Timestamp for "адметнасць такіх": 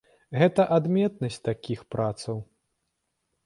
0.77-1.85